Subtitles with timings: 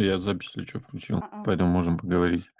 [0.00, 1.42] Я запись, если чё, включил, А, а.
[1.44, 2.50] поэтому можем поговорить.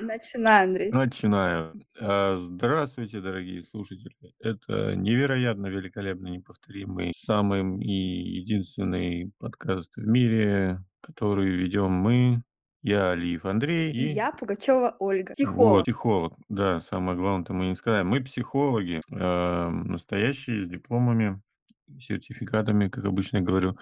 [0.00, 0.90] Начинай, Андрей.
[0.90, 1.72] Начинаю.
[2.00, 4.12] А, здравствуйте, дорогие слушатели.
[4.40, 7.92] Это невероятно великолепный, неповторимый, самый и
[8.40, 12.42] единственный подкаст в мире, который ведем мы,
[12.82, 15.84] я, Алиев Андрей И и я Пугачева Ольга, Вот, психолог.
[15.84, 16.34] психолог.
[16.48, 18.02] Да, самое главное-то мы не сказали.
[18.02, 21.40] Мы психологи, а, настоящие, с дипломами,
[22.00, 23.76] сертификатами, как обычно я говорю.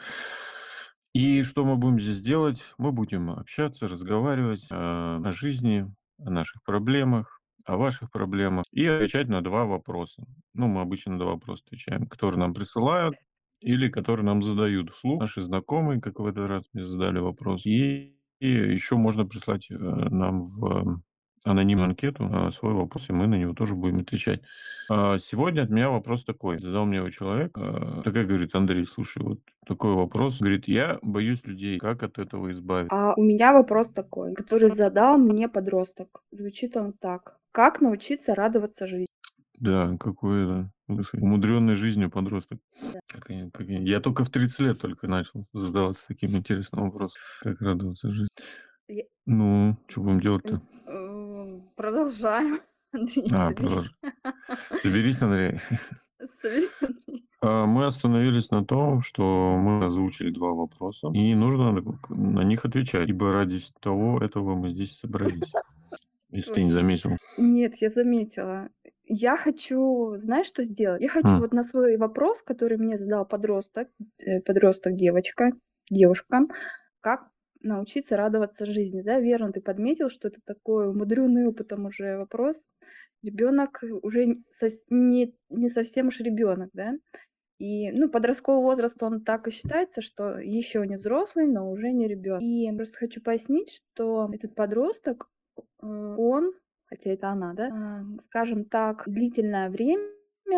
[1.14, 2.64] И что мы будем здесь делать?
[2.76, 5.86] Мы будем общаться, разговаривать, а, о жизни,
[6.18, 10.24] о наших проблемах, о ваших проблемах и отвечать на 2 вопроса.
[10.54, 13.14] Ну, мы обычно на 2 вопроса отвечаем, которые нам присылают
[13.60, 17.64] или которые нам задают вслух наши знакомые, как в этот раз мне задали вопрос.
[17.64, 21.00] И еще можно прислать, э, нам в
[21.44, 24.42] анонимную анкету, а, свой вопрос, и мы на него тоже будем отвечать.
[24.90, 26.58] А, сегодня от меня вопрос такой.
[26.58, 30.40] Задал мне его человек, а, такая говорит: "Андрей, слушай, вот такой вопрос".
[30.40, 31.78] Говорит: "Я боюсь людей.
[31.78, 36.22] Как от этого избавиться?" А у меня вопрос такой, который задал мне подросток.
[36.30, 39.06] Звучит он так: "Как научиться радоваться жизни?"
[39.58, 40.70] Да, какой это,
[41.14, 42.58] умудренный жизнью подросток.
[42.80, 43.00] Да.
[43.08, 47.20] Как они как они я только в 30 лет только начал задаваться таким интересным вопросом.
[47.40, 48.28] Как радоваться жизни.
[48.88, 50.60] Я Ну, чё будем делать-то?
[50.86, 52.60] М, продолжаем.
[52.92, 53.94] Андрей, А, соберись.
[54.82, 55.60] Соберись, Андрей.
[56.42, 57.26] Соберись, Андрей.
[57.42, 62.64] А, мы остановились на том, что мы озвучили 2 вопроса, и нужно на на них
[62.64, 65.56] отвечать, ибо ради с того этого мы здесь собрались.
[66.30, 66.72] Если ты не Точно.
[66.72, 67.16] заметила.
[67.38, 68.70] Нет, я заметила.
[69.04, 71.02] Я хочу, знаешь, что сделать?
[71.02, 71.40] Я хочу М.
[71.40, 75.50] вот на свой вопрос, который мне задал подросток, э, подросток-девочка,
[75.90, 76.42] девушка,
[77.00, 77.28] как
[77.64, 79.02] научиться радоваться жизни.
[79.02, 82.68] Да, верно ты подметил, что это такой умудренный опытом уже вопрос.
[83.22, 84.36] Ребенок уже
[84.90, 86.94] не не совсем уж ребенок, да.
[87.58, 92.08] И, ну, подростковый возраст, он так и считается, что еще не взрослый, но уже не
[92.08, 92.42] ребенок.
[92.42, 96.52] И просто хочу пояснить, что этот подросток, э, он,
[96.86, 100.02] хотя это она, да, а, скажем так, длительное время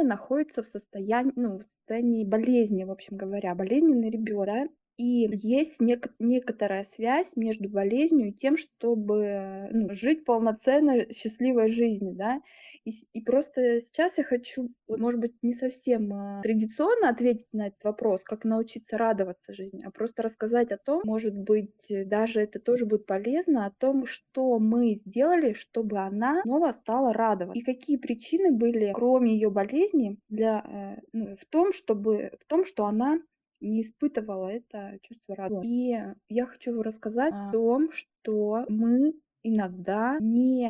[0.03, 4.69] находится в состоянии, ну, в состоянии болезни, в общем говоря, болезненный ребенок, да.
[4.99, 12.15] И есть нек некоторая связь между болезнью и тем, чтобы, ну, жить полноценной счастливой жизнью,
[12.15, 12.41] да.
[12.85, 17.67] И и просто сейчас я хочу, вот, может быть, не совсем, а, традиционно ответить на
[17.69, 22.59] этот вопрос, как научиться радоваться жизни, а просто рассказать о том, может быть, даже это
[22.59, 27.59] тоже будет полезно, о том, что мы сделали, чтобы она снова стала радоваться.
[27.59, 32.65] И какие причины были, кроме ее болезни, для, э, ну, в том, чтобы в том,
[32.65, 33.21] что она
[33.61, 35.67] не испытывала это чувство радости.
[35.67, 40.21] И я хочу рассказать о том, что мы иногда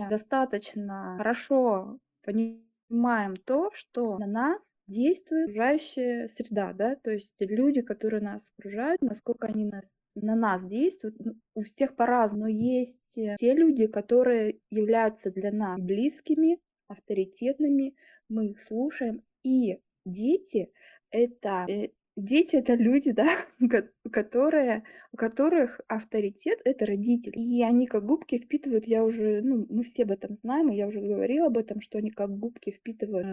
[0.09, 6.97] недостаточно хорошо понимаем то, что на нас действует окружающая среда, да.
[6.97, 11.97] То есть люди, которые нас окружают, насколько они нас на нас действуют, ну, у всех
[11.97, 12.45] по-разному.
[12.45, 16.59] Но есть, э, те люди, которые являются для нас близкими,
[16.89, 17.95] авторитетными,
[18.29, 19.23] мы их слушаем.
[19.43, 20.73] И дети-
[21.11, 23.29] это, э, дети- это люди, да,
[23.71, 27.33] ко которые у которых авторитет- это родители.
[27.39, 30.87] И они как губки впитывают, я уже, ну, мы все об этом знаем, и я
[30.89, 33.27] уже говорила об этом, что они как губки впитывают,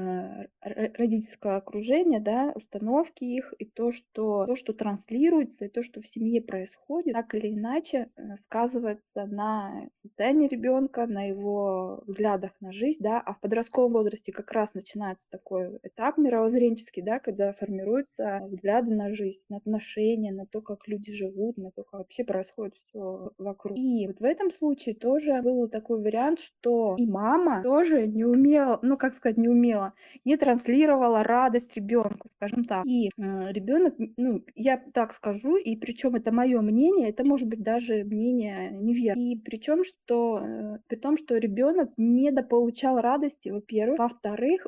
[0.62, 6.02] ро родительское окружение, да, установки их, и то, что то, что транслируется, и то, что
[6.02, 12.72] в семье происходит, так или иначе, э, сказывается на состоянии ребенка, на его взглядах на
[12.72, 13.20] жизнь, да.
[13.22, 18.42] А в подростковом возрасте как раз начинается такой этап мировоззренческий, да, когда формируются
[18.82, 22.76] взгляды на жизнь, на отношения, на то, как люди живут, на то, как вообще происходит
[22.76, 23.78] всё вокруг.
[23.78, 28.80] И вот в этом случае тоже был такой вариант, что и мама тоже не умела,
[28.82, 29.94] ну, как сказать, не умела,
[30.26, 32.86] не транслировала радость ребенку, скажем так.
[32.86, 37.62] И, э, ребенок, ну, я так скажу, и причем это мое мнение, это может быть
[37.62, 39.34] даже мнение неверное.
[39.34, 44.00] И причем, что, э, при том, что ребенок недополучал радости, во-первых.
[44.00, 44.68] Во-вторых,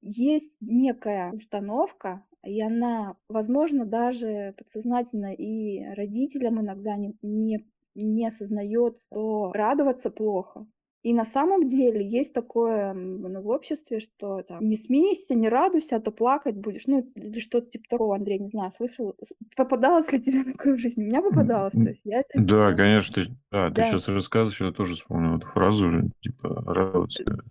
[0.00, 9.04] есть некая установка, и она, возможно, даже подсознательно и родителям иногда не не не осознаётся,
[9.06, 10.66] что радоваться плохо.
[11.02, 15.96] И на самом деле есть такое, ну, в обществе, что там: "Не смейся, не радуйся,
[15.96, 16.86] а то плакать будешь".
[16.86, 18.14] Ну, или что-то типа такого.
[18.16, 19.14] Андрей, не знаю, слышал,
[19.56, 21.04] попадалось ли тебе такое в жизни?
[21.04, 23.90] У меня попадалось, то есть я это да, конечно, ты да, ты Да.
[23.90, 27.44] щас рассказываешь, я тоже вспомнил эту фразу типа радоваться.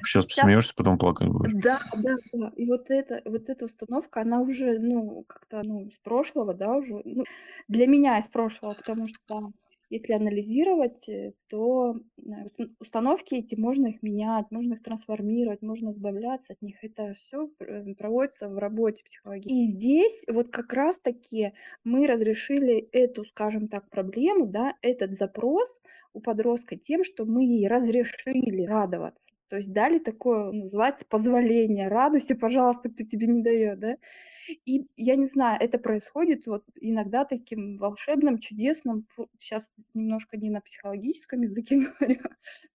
[0.00, 1.52] Э Типа Щас посмеешься, потом плакать будешь.
[1.52, 2.52] Да, да, да.
[2.56, 7.02] И вот эта вот эта установка, она уже, ну, как-то, ну, из прошлого, да, уже,
[7.04, 7.24] ну,
[7.68, 9.52] для меня из прошлого, потому что
[9.90, 16.54] если анализировать, э, то, э, установки эти, можно их менять, можно их трансформировать, можно избавляться
[16.54, 16.82] от них.
[16.82, 21.52] Это всё пр проводится в работе психологи И здесь вот как раз таки
[21.84, 25.80] мы разрешили эту, скажем так, проблему, да, этот запрос
[26.14, 29.30] у подростка тем, что мы ей разрешили радоваться.
[29.54, 33.98] То есть дали такое, называется, позволение: "Радуйся, пожалуйста, кто тебе не даёт", да.
[34.66, 39.06] И я не знаю, это происходит вот иногда таким волшебным, чудесным,
[39.40, 42.22] щас немножко не на психологическом языке говорю,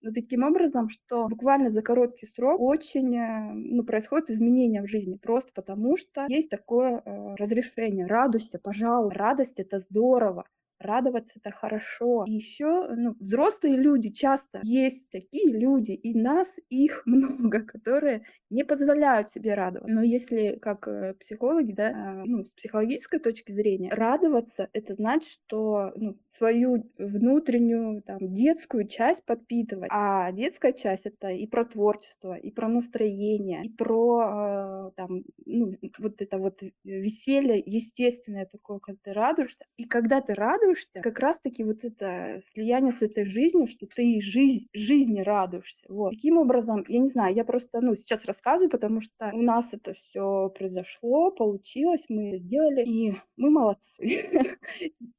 [0.02, 5.18] но таким образом, что буквально за короткий срок очень, э, ну, происходят изменения в жизни.
[5.18, 9.12] Просто потому, что есть такое, э, разрешение: "Радуйся, пожалуй".
[9.14, 10.46] Радость- это здорово.
[10.80, 12.24] Радоваться- это хорошо.
[12.26, 18.64] И ещё, ну, взрослые люди часто есть такие люди, и нас, их много, которые не
[18.64, 19.94] позволяют себе радоваться.
[19.94, 25.30] Но если как, э, психологи, да, а, ну, с психологической точки зрения, радоваться- это значит,
[25.30, 29.90] что, ну, свою внутреннюю, там, детскую часть подпитывать.
[29.92, 35.72] А детская часть- это и про творчество, и про настроение, и про, а, там, ну,
[36.00, 39.66] вот это вот веселье естественное такое, когда ты радуешься.
[39.78, 40.69] И когда ты радуешься,
[41.02, 45.86] как раз таки вот это слияние с этой жизнью, что ты жизнь жизни радуешься.
[45.90, 46.12] Вот.
[46.12, 49.94] Таким образом, я не знаю, я просто, ну, сейчас рассказываю, потому что у нас это
[49.94, 54.00] всё произошло, получилось, мы сделали, и мы молодцы.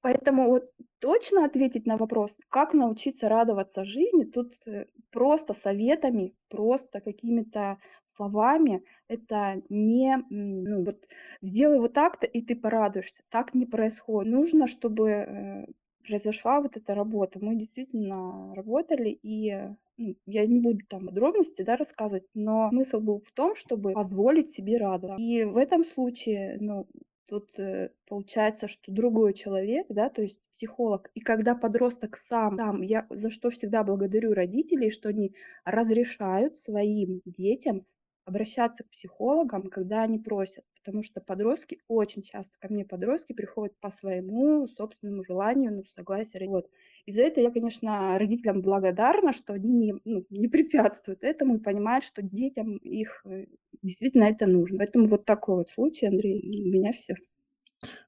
[0.03, 0.71] Поэтому вот
[1.01, 8.85] точно ответить на вопрос, как научиться радоваться жизни, тут, э, просто советами, просто какими-то словами
[9.09, 11.07] это не, ну, вот:
[11.43, 13.23] "Сделай вот так-то, и ты порадуешься".
[13.31, 14.33] Так не происходит.
[14.33, 15.67] Нужно, чтобы, э,
[16.07, 17.39] произошла вот эта работа.
[17.43, 19.53] Мы действительно работали, и,
[19.97, 24.51] ну, я не буду там подробности, да, рассказывать, но смысл был в том, чтобы позволить
[24.51, 25.21] себе радоваться.
[25.21, 26.87] И в этом случае, ну,
[27.31, 31.11] тут, э, получается, что другой человек, да, то есть психолог.
[31.15, 35.35] И когда подросток сам сам я за что всегда благодарю родителей, что они
[35.65, 37.87] разрешают своим детям
[38.25, 40.65] обращаться к психологам, когда они просят.
[40.77, 46.39] Потому что подростки очень часто ко мне подростки приходят по своему собственному желанию, ну, согласия
[46.39, 46.71] ро Вот.
[47.07, 51.61] И за это я, конечно, родителям благодарна, что они не, ну, не препятствуют этому и
[51.61, 53.47] понимают, что детям их, э,
[53.83, 54.79] действительно это нужно.
[54.79, 56.43] Поэтому вот такой вот случай, Андрей.
[56.71, 57.15] Меня всё.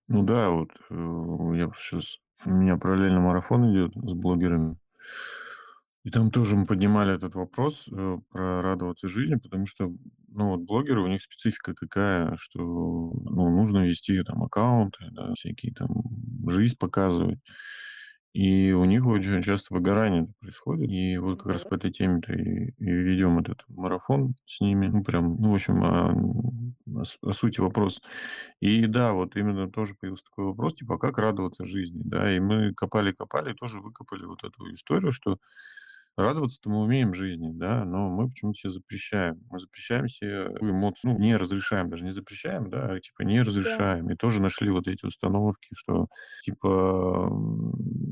[0.09, 0.95] Ну да, вот, э,
[1.57, 4.77] я щас у меня параллельно марафон идёт с блогерами.
[6.05, 9.93] И там тоже мы поднимали этот вопрос, э, про радоваться жизни, потому что,
[10.29, 15.73] ну, вот блогеры, у них специфика какая, что, ну, нужно вести там аккаунты, да, всякие
[15.75, 15.89] там,
[16.49, 17.39] жизнь показывать.
[18.35, 20.91] И у них очень часто выгорание происходит.
[20.91, 24.89] И вот как раз по этой теме-то и и ведём этот марафон с ними.
[24.89, 26.13] Ну, прям, ну, в общем, а,
[27.01, 28.01] о с о сути вопроса.
[28.61, 32.41] И да, вот именно тоже появился такой вопрос, типа: "А как радоваться жизни?" Да, и
[32.41, 35.39] мы копали копали и тоже выкопали вот эту историю, что
[36.17, 39.43] радоваться-то мы умеем жизни, да, но мы почему-то се запрещаем.
[39.51, 43.43] Мы запрещаем се любую эмоцию, ну, не разрешаем, даже не запрещаем, да, а типа не
[43.63, 43.87] Да.
[43.89, 44.11] разрешаем.
[44.11, 46.09] И тоже нашли вот эти установки, что
[46.41, 47.31] типа,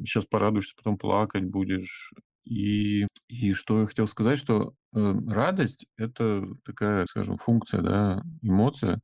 [0.06, 2.12] щас порадуешься, потом плакать будешь.
[2.44, 9.00] И и что я хотел сказать, что, э, радость- это такая, скажем, функция, да, эмоция,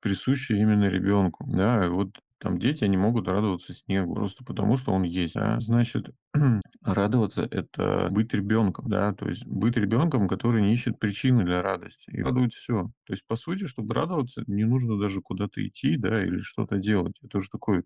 [0.00, 1.44] присущая именно ребёнку.
[1.48, 2.10] Да, и вот
[2.42, 5.60] там дети, они могут радоваться снегу просто потому, что он есть, да.
[5.60, 6.10] Значит,
[6.84, 12.10] радоваться- это быть ребёнком, да, то есть быть ребёнком, который не ищет причины для радости,
[12.10, 12.92] и радует всё.
[13.06, 17.16] То есть, по сути, чтобы радоваться, не нужно даже куда-то идти, да, или что-то делать.
[17.22, 17.84] Это уже такой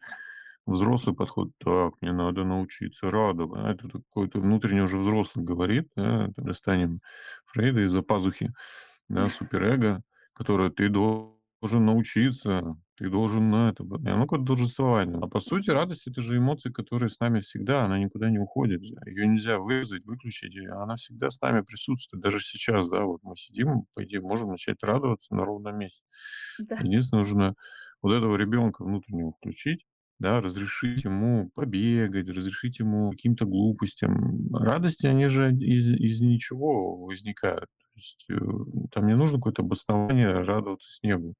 [0.66, 6.30] взрослый подход: "Так, мне надо научиться радова" А это какой-то внутренний уже взрослый говорит, да.
[6.38, 7.00] Достанем
[7.46, 8.52] Фрейда из-за пазухи,
[9.08, 10.02] да, суперэго,
[10.34, 13.84] которое: "Ты должен научиться, ты должен на это".
[13.84, 15.18] И оно как долженствование.
[15.22, 18.82] А по сути, радость- это же эмоция, которая с нами всегда, она никуда не уходит.
[18.82, 22.22] Её нельзя вырезать, выключить, и она всегда с нами присутствует.
[22.22, 26.02] Даже сейчас, да, вот мы сидим, по идее, можем начать радоваться на ровном месте.
[26.58, 26.86] Да.
[26.86, 27.54] Единственное, нужно
[28.02, 29.86] вот этого ребёнка внутреннего включить,
[30.20, 34.54] да, разрешить ему побегать, разрешить ему каким-то глупостям.
[34.54, 37.66] Радости, они же из из ничего возникают.
[37.94, 38.36] То есть, э,
[38.92, 41.34] там не нужно какое-то обоснование радоваться снегу.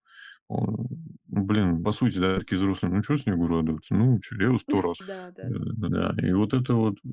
[0.49, 3.95] Блин, по сути, да, такие взрослые: "Ну, чё снегу радоваться?
[3.95, 4.99] Ну, чё, я его 100 раз".
[5.07, 5.43] Да, да.
[5.49, 5.55] Э,
[5.89, 7.09] да, и вот это вот, э,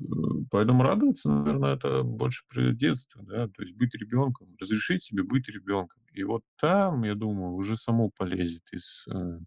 [0.50, 5.48] поэтому радоваться, наверно, это больше про детство, да, то есть быть ребёнком, разрешить себе быть
[5.48, 6.00] ребёнком.
[6.12, 9.40] И вот там, я думаю, уже само полезет из, э,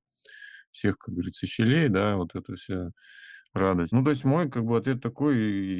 [0.71, 2.91] всех, как говорится, щелей, да, вот эта вся
[3.57, 3.91] радость.
[3.93, 5.37] Ну, то есть мой как бы ответ такой: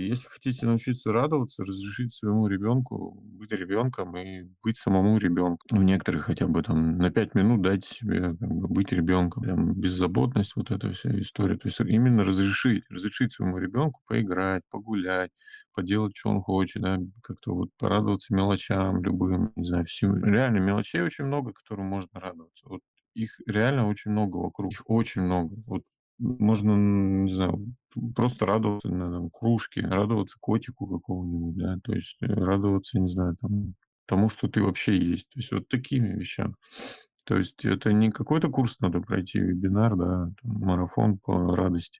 [0.07, 5.79] если хотите научиться радоваться, разрешите своему ребенку быть ребенком и быть самому ребенком.
[5.79, 9.43] У некоторых хотя бы там на 5 минут дайте себе как бы быть ребенком.
[9.43, 11.57] Прям беззаботность, вот эта вся история.
[11.57, 15.31] То есть именно разрешить, разрешить своему ребенку поиграть, погулять,
[15.73, 20.23] поделать, что он хочет, да, как-то вот порадоваться мелочам любым, не знаю, всем.
[20.23, 22.67] Реально мелочей очень много, которым можно радоваться.
[22.67, 22.81] Вот
[23.13, 24.71] их реально очень много вокруг.
[24.71, 25.55] Их очень много.
[25.65, 25.83] Вот
[26.19, 26.75] можно,
[27.25, 27.73] не знаю,
[28.15, 33.75] просто радоваться, там, кружке, радоваться котику какому-нибудь, да, то есть э, радоваться, не знаю, там,
[34.05, 35.29] тому, что ты вообще есть.
[35.29, 36.55] То есть вот такими вещами.
[37.25, 41.99] То есть это не какой-то курс надо пройти, вебинар, да, там, марафон по радости,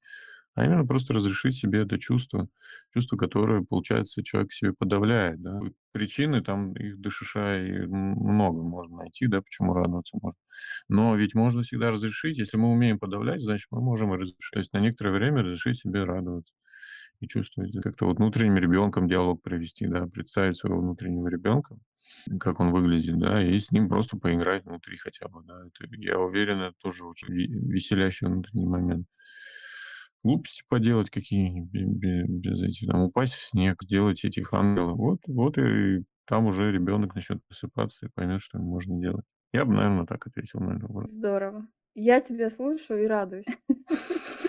[0.58, 2.50] а именно просто разрешить себе это чувство,
[2.94, 5.60] чувство, которое, получается, человек себе подавляет, да.
[5.92, 10.40] Причины там, их до и много можно найти, да, почему радоваться можно.
[10.90, 12.38] Но ведь можно всегда разрешить.
[12.38, 14.52] Если мы умеем подавлять, значит, мы можем и разрешить.
[14.52, 16.54] То есть на некоторое время разрешить себе радоваться
[17.20, 17.74] и чувствовать.
[17.82, 21.78] Как-то вот внутренним ребенком диалог провести, да, представить своего внутреннего ребенка,
[22.40, 25.62] как он выглядит, да, и с ним просто поиграть внутри хотя бы, да.
[25.68, 29.08] Это, я уверен, это тоже очень веселящий внутренний момент.
[30.24, 34.98] Глупости поделать какие-нибудь без, без этих, там, упасть в снег, сделать этих ангелов.
[34.98, 39.26] Вот, вот и там уже ребенок начнет просыпаться и поймет, что ему можно делать.
[39.54, 41.10] Я бы, наверное, так ответил на этот вопрос.
[41.10, 41.68] Здорово.
[41.96, 43.46] Я тебя слушаю и радуюсь.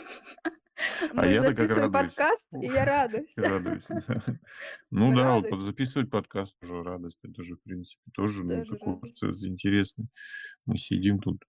[1.15, 2.13] А Мы я-то как радуюсь.
[2.13, 3.33] подкаст, и я радуюсь.
[3.37, 4.23] Радуюсь, да.
[4.91, 5.65] Ну да, вот Радуюсь.
[5.65, 7.19] записывать подкаст тоже радость.
[7.23, 9.01] Это же, в принципе, тоже ну, такой радость.
[9.01, 10.07] процесс интересный.
[10.67, 11.45] Мы сидим тут,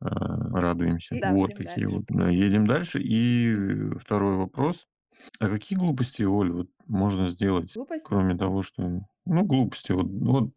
[0.00, 1.16] радуемся.
[1.20, 1.88] Да, Вот такие дальше.
[1.88, 2.04] вот.
[2.08, 3.00] Да, едем дальше.
[3.02, 3.54] И
[3.98, 4.86] второй вопрос.
[5.40, 8.04] А какие глупости, Оль, вот можно сделать, Глупость.
[8.06, 9.00] кроме того, что...
[9.24, 9.92] Ну, глупости.
[9.92, 10.52] Вот, вот,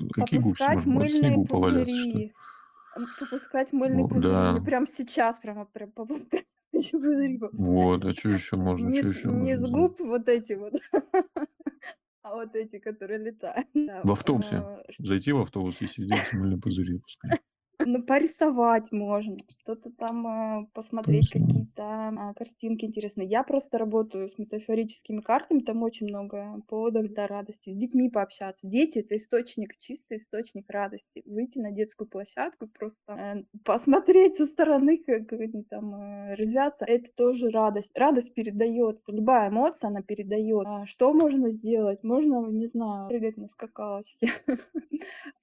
[0.00, 0.74] вот какие глупости можно?
[0.74, 2.12] Вот в мыльные снегу поваляться, что ли?
[2.12, 2.32] пузыри.
[3.20, 4.32] Попускать мыльные О, пузыри.
[4.34, 4.64] Мне да.
[4.64, 7.66] прям сейчас прямо прям попускать пузыри попускать.
[7.68, 8.88] Вот, а что еще можно?
[8.88, 9.72] Не Что еще не можно с сделать?
[9.98, 10.74] губ вот эти вот,
[12.22, 13.68] а вот эти, которые летают.
[13.72, 14.56] Да, В автобусе.
[14.56, 17.40] а, Зайти в автобус и сидеть, мыльные пузыри пускать.
[17.86, 23.28] Ну, порисовать можно, что-то там а, посмотреть, какие-то а, картинки интересные.
[23.28, 27.70] Я просто работаю с метафорическими картами, там очень много поводов для радости.
[27.70, 28.66] С детьми пообщаться.
[28.66, 31.22] Дети это источник, чистый источник радости.
[31.26, 36.84] Выйти на детскую площадку, просто э, посмотреть со стороны, как они там э, резвятся.
[36.84, 37.90] Это тоже радость.
[37.94, 39.12] Радость передается.
[39.12, 40.66] Любая эмоция, она передает.
[40.66, 42.02] А что можно сделать?
[42.02, 44.30] Можно, не знаю, прыгать на скакалочке.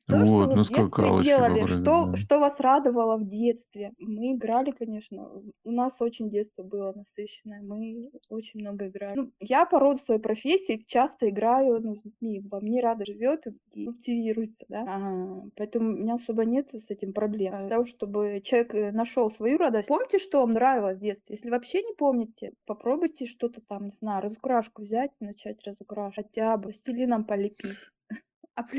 [0.07, 2.15] То, Вот, на делали, попрыгать, что.
[2.29, 3.91] Что вас радовало в детстве?
[3.97, 5.31] Мы играли, конечно.
[5.63, 7.59] У нас очень детство было насыщенное.
[7.63, 9.15] Мы очень много играли.
[9.15, 12.39] Ну, я по роду своей профессии часто играю ну, с детьми.
[12.39, 14.85] Во мне радость живет и культивируется, да.
[14.87, 17.57] А, поэтому у меня особо нет с этим проблем.
[17.61, 19.87] Для того, чтобы человек нашел свою радость.
[19.87, 21.35] Помните, что вам нравилось в детстве?
[21.35, 26.27] Если вообще не помните, попробуйте что-то там, не знаю, разукрашку взять и начать разукрашивать.
[26.27, 27.77] Хотя бы пластилином полепить.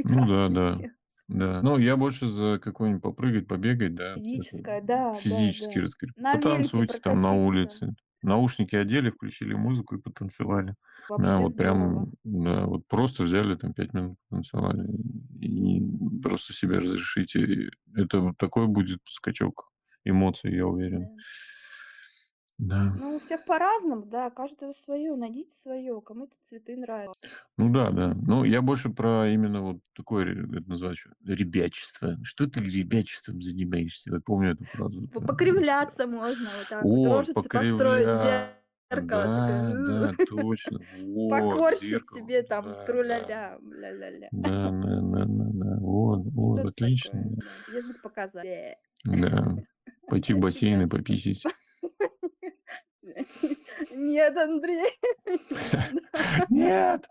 [0.05, 0.75] Ну да, да.
[1.31, 1.63] Да.
[1.63, 4.15] Ну, я больше за какой-нибудь попрыгать, побегать, да.
[4.17, 5.83] Физическое, да, да, физически да.
[6.17, 7.95] На велике Потанцуйте там на улице.
[8.23, 10.75] Наушники одели, включили музыку и потанцевали.
[11.09, 11.55] Да, Вообще вот здорово.
[11.55, 14.87] прям, да, вот просто взяли там пять минут потанцевали
[15.41, 15.83] и
[16.23, 17.71] просто себе разрешите.
[17.95, 19.71] Это вот такой будет скачок
[20.05, 21.07] эмоций, я уверен.
[21.07, 21.11] Да.
[22.61, 22.93] Да.
[23.01, 25.17] Ну, у всех по-разному, да, каждого свое.
[25.17, 25.99] Найдите свое.
[26.03, 27.19] Кому-то цветы нравятся.
[27.57, 28.15] Ну да, да.
[28.15, 32.19] Ну, я больше про именно вот такое, это называю еще ребячество.
[32.23, 34.13] Что ты ребячеством занимаешься?
[34.13, 35.09] Я помню эту фразу.
[35.09, 36.85] По- да, Покривляться можно вот так.
[36.85, 38.51] О, Рожицы построить зеркало.
[38.91, 40.81] Да, такое, да, точно.
[40.99, 42.19] Вот, Покорчить зеркало.
[42.21, 44.29] себе там Да, труля-ля, ля-ля-ля.
[44.33, 45.77] Да, да, да, да, да.
[45.81, 47.23] Вот, вот, отлично.
[47.23, 47.79] такое.
[47.79, 48.77] Язык показать.
[49.05, 49.57] Да.
[50.09, 51.43] Пойти в бассейн и пописить.
[53.95, 54.91] Нет, Андрей.
[56.49, 57.09] Нет,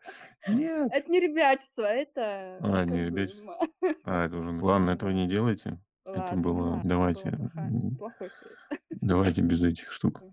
[0.48, 0.90] нет.
[0.92, 3.60] Это не ребячество, это А, не ребячество.
[4.04, 4.52] А, это уже...
[4.52, 5.80] Ладно, этого не делайте.
[6.06, 6.82] Это было...
[6.84, 7.38] Давайте...
[7.98, 8.82] плохой совет.
[8.90, 10.24] Давайте без этих штук.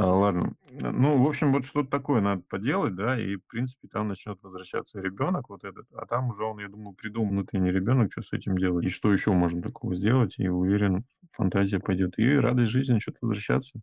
[0.00, 0.54] А, ладно.
[0.70, 4.98] Ну, в общем, вот что-то такое надо поделать, да, и, в принципе, там начнет возвращаться
[4.98, 8.56] ребенок вот этот, а там уже он, я думаю, придумал внутренний ребенок, что с этим
[8.56, 13.18] делать, и что еще можно такого сделать, и уверен, фантазия пойдет, и радость жизни начнет
[13.20, 13.78] возвращаться.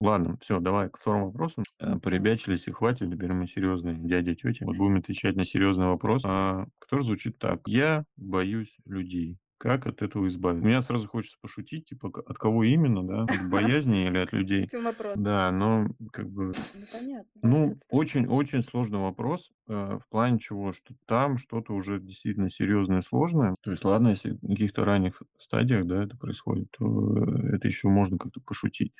[0.00, 1.64] Ладно, все, давай к второму вопросу.
[1.80, 4.64] Э, Поребячились и хватит, теперь мы серьезные дядя, тетя.
[4.64, 7.60] Вот будем отвечать на серьезный вопрос, а, который звучит так.
[7.66, 9.38] Я боюсь людей.
[9.60, 10.64] Как от этого избавиться?
[10.64, 13.22] Меня сразу хочется пошутить, типа, от кого именно, да?
[13.24, 14.68] От боязни или от людей?
[14.68, 15.14] В чем вопрос?
[15.16, 17.30] Да, но как бы, Ну, понятно.
[17.42, 23.02] ну, очень-очень сложный вопрос э, в плане чего, что там что-то уже действительно серьезное и
[23.02, 23.54] сложное.
[23.60, 27.88] То есть, ладно, если на каких-то ранних стадиях, да, это происходит, то э, это еще
[27.88, 28.92] можно как-то пошутить.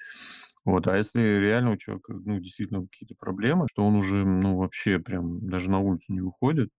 [0.69, 4.99] Вот, а если реально у человека, ну, действительно какие-то проблемы, что он уже, ну, вообще
[4.99, 6.71] прям даже на улицу не выходит,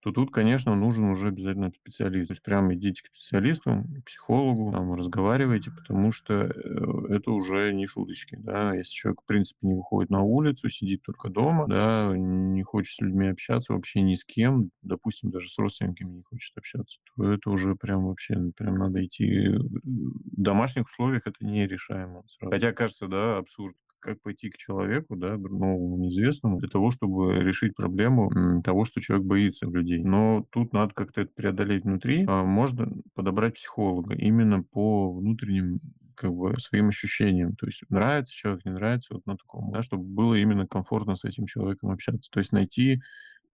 [0.00, 2.28] то тут, конечно, нужен уже обязательно специалист.
[2.28, 7.72] То есть прям идите к специалисту, к психологу, там, разговаривайте, потому что э, это уже
[7.72, 8.74] не шуточки, да.
[8.74, 13.00] Если человек, в принципе, не выходит на улицу, сидит только дома, да, не хочет с
[13.00, 17.50] людьми общаться вообще ни с кем, допустим, даже с родственниками не хочет общаться, то это
[17.50, 19.26] уже прям вообще, прям надо идти.
[19.26, 22.52] э, В домашних условиях это нерешаемо сразу.
[22.52, 27.74] Хотя, кажется, да, абсурд как пойти к человеку, да, новому, неизвестному, для того, чтобы решить
[27.76, 28.30] проблему
[28.62, 30.02] того, что человек боится людей.
[30.02, 32.24] Но тут надо как-то это преодолеть внутри.
[32.28, 35.80] А Можно подобрать психолога именно по внутренним
[36.14, 37.56] как бы своим ощущениям.
[37.56, 41.24] То есть нравится человек, не нравится, вот на таком, да, чтобы было именно комфортно с
[41.24, 42.30] этим человеком общаться.
[42.30, 43.00] То есть найти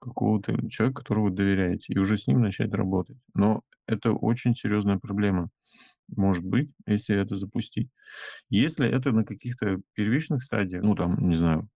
[0.01, 3.19] какого-то человека, которого вы доверяете, и уже с ним начать работать.
[3.35, 5.49] Но это очень серьезная проблема,
[6.15, 7.91] может быть, если это запустить.
[8.51, 11.69] Если это на каких-то первичных стадиях, ну, там, не знаю,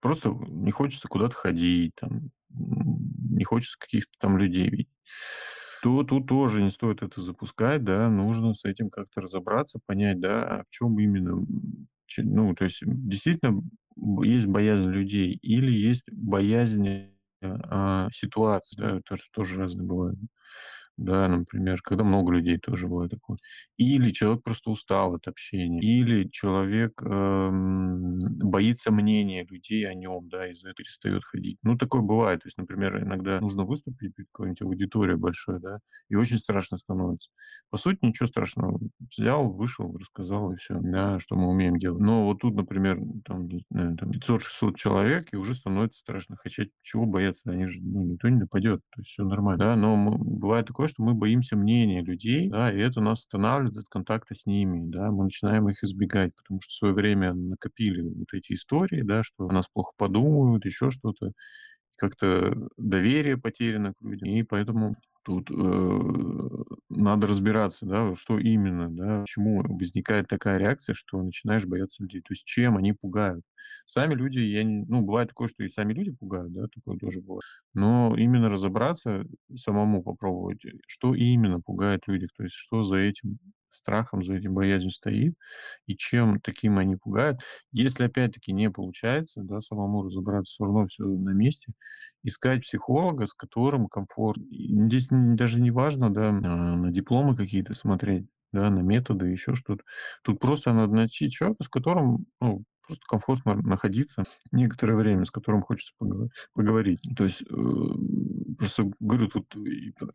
[0.00, 4.88] просто не хочется куда-то ходить, там, не хочется каких-то там людей видеть,
[5.82, 10.42] то тут тоже не стоит это запускать, да, нужно с этим как-то разобраться, понять, да,
[10.60, 11.46] а в чем именно,
[12.18, 13.62] ну, то есть действительно
[14.22, 17.08] есть боязнь людей или есть боязнь э,
[17.42, 20.18] а, ситуации, да, это тоже разные бывают.
[20.96, 23.38] Да, например, когда много людей, тоже бывает такое.
[23.78, 30.48] Или человек просто устал от общения, или человек, эм, боится мнения людей о нем, да,
[30.50, 31.58] из-за этого перестает ходить.
[31.62, 32.40] Ну, такое бывает.
[32.42, 35.78] То есть, например, иногда нужно выступить перед какой-нибудь аудиторией большой, да,
[36.10, 37.30] и очень страшно становится.
[37.70, 38.78] По сути, ничего страшного.
[39.16, 42.00] Взял, вышел, рассказал, и все, да, что мы умеем делать.
[42.00, 46.36] Но вот тут, например, там, там 500-600 человек, и уже становится страшно.
[46.36, 47.50] Хотя чего бояться?
[47.50, 49.76] Они же, ну, никто не нападет, то есть все нормально, да.
[49.76, 54.34] Но бывает такое, что мы боимся мнения людей, да, и это нас останавливает от контакта
[54.34, 55.10] с ними, да.
[55.10, 59.48] Мы начинаем их избегать, потому что в свое время накопили вот эти истории, да, что
[59.48, 61.32] о нас плохо подумают, еще что-то
[61.98, 64.28] как-то доверие потеряно к людям.
[64.30, 64.94] И поэтому
[65.24, 65.54] тут э,
[66.88, 72.20] надо разбираться, да, что именно, да, почему возникает такая реакция, что начинаешь бояться людей.
[72.22, 73.44] То есть чем они пугают.
[73.90, 77.20] Сами люди, я не, ну, бывает такое, что и сами люди пугают, да, такое тоже
[77.20, 77.42] бывает.
[77.74, 79.24] Но именно разобраться,
[79.56, 84.54] самому попробовать, э, что именно пугает людях, то есть что за этим страхом, за этим
[84.54, 85.34] боязнью стоит,
[85.86, 87.40] и чем таким они пугают.
[87.72, 91.72] Если опять-таки не получается, да, самому разобраться, все равно все на месте,
[92.22, 94.44] искать психолога, с которым комфортно.
[94.50, 99.54] И здесь даже не важно, да, а, на дипломы какие-то смотреть, да, на методы, еще
[99.54, 99.84] что-то.
[100.22, 105.62] Тут просто надо найти человека, с которым, ну, просто комфортно находиться некоторое время, с которым
[105.62, 107.00] хочется пого поговорить.
[107.16, 107.46] То есть, э,
[108.58, 109.54] просто говорю, тут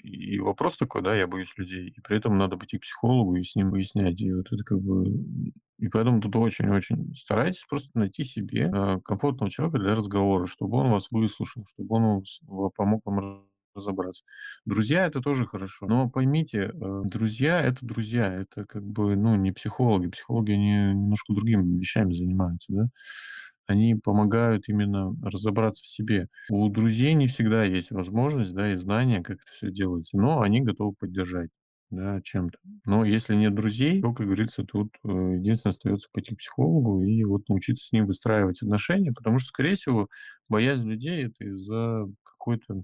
[0.04, 3.44] и вопрос такой, да, я боюсь людей, и при этом надо пойти к психологу и
[3.44, 4.20] с ним выяснять.
[4.22, 5.06] И вот это как бы
[5.78, 10.90] и поэтому тут очень-очень старайтесь просто найти себе, э, комфортного человека для разговора, чтобы он
[10.92, 14.24] вас выслушал, чтобы он вас ва помог вам разобраться.
[14.66, 19.52] Друзья- это тоже хорошо, но поймите, э, друзья- это друзья, это как бы, ну, не
[19.52, 20.08] психологи.
[20.10, 22.90] Психологи, они немножко другими вещами занимаются, да.
[23.68, 26.28] Они помогают именно разобраться в себе.
[26.50, 30.62] У друзей не всегда есть возможность, да, и знания, как это все делается, но они
[30.62, 31.50] готовы поддержать,
[31.90, 32.60] да, чем-то.
[32.86, 35.08] Но если нет друзей, то, как говорится, тут, э,
[35.40, 39.74] единственное остается пойти к психологу и вот научиться с ним выстраивать отношения, потому что, скорее
[39.76, 40.10] всего,
[40.48, 42.84] боязнь людей- это из-за какой-то,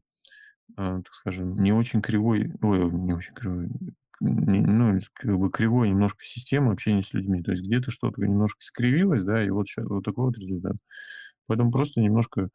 [0.75, 3.69] так скажем, не очень кривой, ой, не очень кривой,
[4.19, 7.41] ну, как бы кривой немножко системы общения с людьми.
[7.43, 10.75] То есть где-то что-то немножко искривилось, да, и вот ща вот такой вот результат.
[11.47, 12.49] Поэтому просто немножко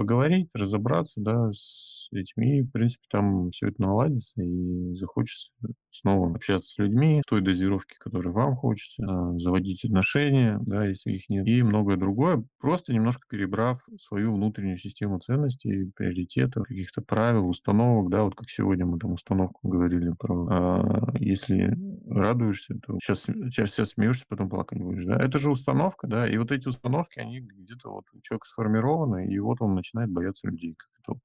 [0.00, 5.50] поговорить, разобраться, да, с этим, и, в принципе, там все это наладится, и захочется
[5.90, 11.12] снова общаться с людьми в той дозировке, которой вам хочется, а, заводить отношения, да, если
[11.12, 17.46] их нет, и многое другое, просто немножко перебрав свою внутреннюю систему ценностей, приоритетов, каких-то правил,
[17.46, 21.76] установок, да, вот как сегодня мы там установку говорили про, а, если
[22.10, 26.36] радуешься, то сейчас, сейчас, сейчас смеешься, потом плакать будешь, да, это же установка, да, и
[26.36, 30.74] вот эти установки, они где-то вот у человека сформированы, и вот он начинает бояться людей,
[30.76, 31.18] как итог.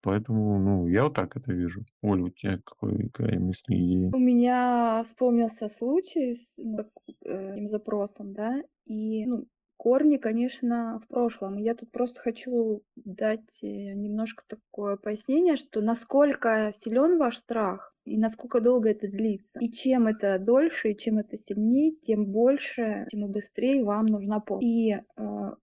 [0.00, 1.84] Поэтому, ну, я вот так это вижу.
[2.02, 4.10] Оля, у тебя какой, какая мысли, идея?
[4.14, 6.88] У меня вспомнился случай с, ну,
[7.24, 9.46] э, этим запросом, да, и, ну,
[9.78, 11.56] корни, конечно, в прошлом.
[11.56, 18.18] Я тут просто хочу дать э, немножко такое пояснение, что насколько силен ваш страх и
[18.18, 19.60] насколько долго это длится.
[19.60, 24.64] И чем это дольше, и чем это сильнее, тем больше, тем быстрее вам нужна помощь.
[24.64, 25.02] И э,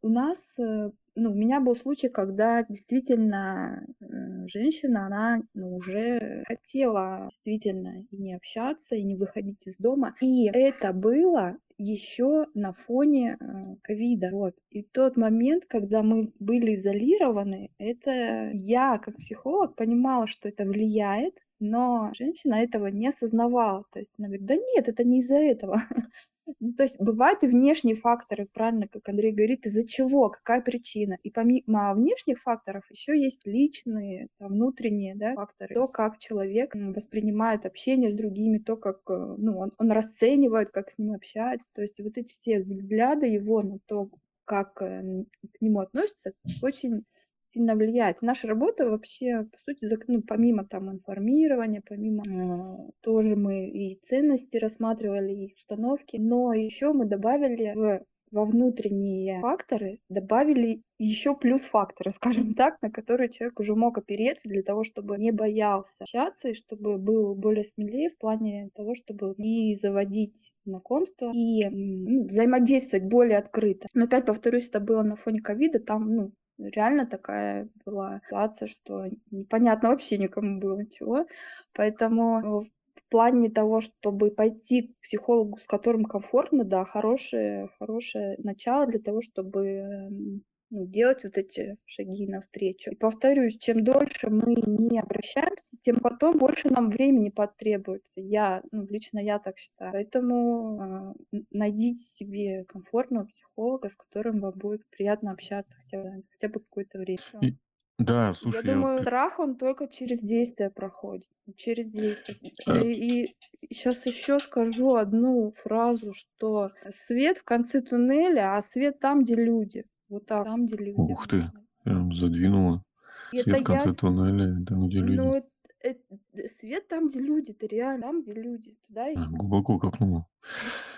[0.02, 6.44] у нас э, ну, у меня был случай, когда действительно, э, женщина, она, ну, уже
[6.48, 10.16] хотела действительно и не общаться, и не выходить из дома.
[10.22, 14.30] И это было еще на фоне, э, ковида.
[14.32, 14.56] Вот.
[14.70, 21.36] И тот момент, когда мы были изолированы, это я, как психолог, понимала, что это влияет,
[21.60, 23.86] но женщина этого не осознавала.
[23.92, 25.82] То есть она говорит: "Да нет, это не из-за этого".
[26.60, 31.18] Ну, то есть бывают и внешние факторы, правильно, как Андрей говорит, из-за чего, какая причина.
[31.24, 35.74] И помимо внешних факторов еще есть личные, там, внутренние, да, факторы.
[35.74, 40.92] То, как человек воспринимает общение с другими, то, как, э, ну, он, он расценивает, как
[40.92, 41.70] с ним общается.
[41.74, 44.10] То есть вот эти все взгляды его на то,
[44.46, 47.06] как э, к нему относятся, очень
[47.46, 48.22] сильно влияет.
[48.22, 54.58] Наша работа вообще, по сути, ну, помимо там информирования, помимо э, тоже мы и ценности
[54.58, 62.12] рассматривали, и установки, но еще мы добавили в во внутренние факторы добавили еще плюс факторы,
[62.16, 66.54] скажем так, на которые человек уже мог опереться для того, чтобы не боялся общаться и
[66.54, 73.38] чтобы был более смелее в плане того, чтобы и заводить знакомства, и ну, взаимодействовать более
[73.38, 73.88] открыто.
[73.94, 79.06] Но опять повторюсь, это было на фоне ковида, там ну, реально такая была ситуация, что
[79.32, 81.26] непонятно вообще никому было чего.
[81.74, 88.88] Поэтому в плане того, чтобы пойти к психологу, с которым комфортно, да, хорошее хорошее начало
[88.88, 92.92] для того, чтобы, ну, делать вот эти шаги навстречу.
[92.92, 98.22] И повторюсь, чем дольше мы не обращаемся, тем потом больше нам времени потребуется.
[98.22, 99.92] Я, ну, лично я так считаю.
[99.94, 106.50] Поэтому, э, найдите себе комфортного психолога, с которым вам будет приятно общаться хотя бы хотя
[106.50, 107.20] бы какое-то время.
[107.42, 107.56] И
[107.98, 112.38] да, Я слушай, я вот думаю, страх, он только через действие проходит, через действие.
[112.68, 119.00] э, И и щас еще скажу одну фразу, что свет в конце туннеля, а свет
[119.00, 119.86] там, где люди.
[120.10, 120.96] Вот так, там, где люди.
[121.00, 121.52] ух ты,
[121.84, 122.84] прям задвинула.
[123.32, 125.18] И Свет это в конце я туннеля, там, где люди.
[125.18, 125.46] ну, эт
[125.82, 126.02] эт
[126.34, 128.76] д свет там, где люди, это реально там, где люди.
[128.88, 130.28] Туда и А, глубоко копнула.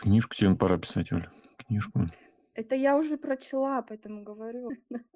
[0.01, 1.27] Книжку тебе пора писать, Оль.
[1.57, 2.05] Книжку.
[2.53, 4.69] Это я уже прочла, поэтому говорю.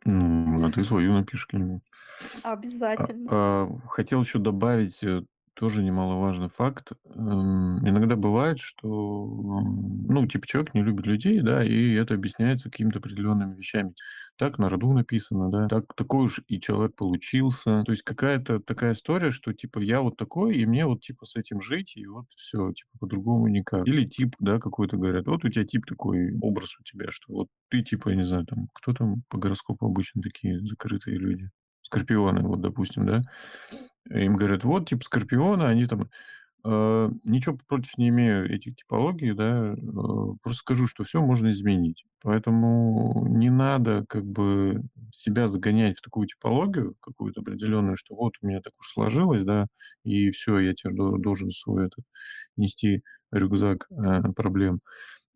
[0.06, 1.82] Ну, а ты свою напишешь где-нибудь.
[2.44, 3.28] А, Обязательно.
[3.32, 6.92] а, хотел еще добавить, э, тоже немаловажный факт.
[7.06, 13.00] Эм, иногда бывает, что, ну, типа, человек не любит людей, да, и это объясняется какими-то
[13.00, 13.94] определенными вещами.
[14.38, 17.84] Так на роду написано, да, так такой уж и человек получился.
[17.84, 21.36] То есть какая-то такая история, что, типа, я вот такой, и мне вот, типа, с
[21.36, 23.86] этим жить, и вот все, типа, по-другому никак.
[23.88, 27.48] Или тип, да, какой-то говорят: "Вот у тебя тип такой, образ у тебя, что вот
[27.70, 31.50] ты, типа, я не знаю, там, кто там по гороскопу обычно такие закрытые люди?
[31.92, 33.22] Скорпионы, вот, допустим, да.
[34.10, 35.70] Им говорят: "Вот тип скорпиона".
[35.70, 36.10] Они там
[36.66, 39.78] э, ничего против не имею этих типологий, да, э,
[40.44, 42.06] просто скажу, что все можно изменить.
[42.24, 44.82] Поэтому не надо как бы
[45.14, 49.68] себя загонять в такую типологию какую-то определенную, что вот у меня так уж сложилось, да,
[50.04, 52.06] и все, я теперь до должен свой этот
[52.58, 54.82] нести рюкзак, э, проблем.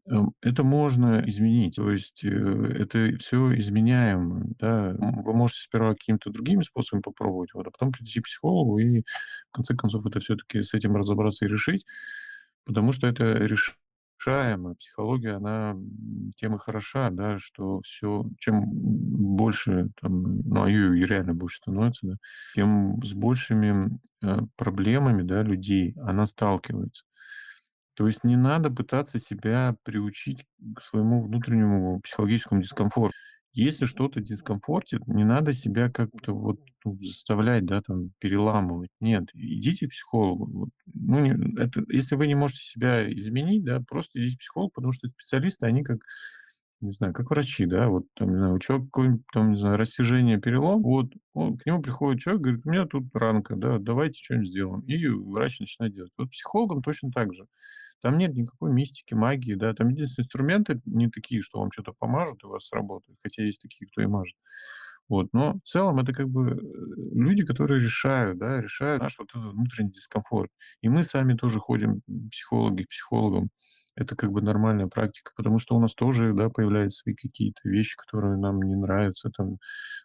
[0.07, 1.75] Эм, это можно изменить.
[1.77, 4.95] То есть, э, это все изменяемо, да.
[4.99, 9.01] Вы можете сперва какими-то другими способами попробовать, вот, а потом прийти к психологу и,
[9.49, 11.85] в конце концов, это все таки с этим разобраться и решить,
[12.65, 14.75] потому что это решаемо.
[14.75, 15.75] Психология, она,
[16.37, 22.07] тем и хороша, да, что все, чем больше там, ну, а ее реально больше становится,
[22.07, 22.15] да,
[22.55, 27.03] тем с большими, э, проблемами, да, людей она сталкивается.
[27.95, 33.15] То есть не надо пытаться себя приучить к своему внутреннему психологическому дискомфорту.
[33.53, 38.89] Если что-то дискомфортит, не надо себя как-то вот, ну, заставлять, да, там, переламывать.
[38.99, 40.45] Нет, идите к психологу.
[40.45, 40.69] Вот.
[40.93, 44.91] Ну, не, это, если вы не можете себя изменить, да, просто идите к психологу, потому
[44.91, 45.99] что специалисты, они как,
[46.85, 49.77] не знаю, как врачи, да, вот там, не знаю, у человека какое-нибудь там, не знаю,
[49.77, 54.21] растяжение, перелом, вот, он, к нему приходит человек, говорит, у меня тут ранка, да, давайте
[54.23, 54.81] что-нибудь сделаем.
[54.81, 56.11] И врач начинает делать.
[56.17, 57.47] Вот психологом точно так же.
[58.01, 59.73] Там нет никакой мистики, магии, да.
[59.73, 63.61] Там единственные инструменты не такие, что вам что-то помажут и у вас сработает, хотя есть
[63.61, 64.35] такие, кто и мажет.
[65.07, 66.55] Вот, но в целом это как бы э,
[67.13, 70.49] люди, которые решают, да, решают наш вот этот внутренний дискомфорт.
[70.81, 73.49] И мы сами тоже ходим, психологи, к психологам.
[73.95, 77.95] Это как бы нормальная практика, потому что у нас тоже, да, появляются свои какие-то вещи,
[77.97, 79.57] которые нам не нравятся там,